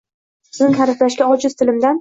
Sizni 0.57 0.79
tariflashga 0.79 1.31
ojiz 1.37 1.61
tilimdan 1.61 1.89